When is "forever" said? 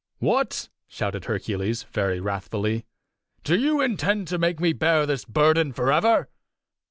5.73-6.27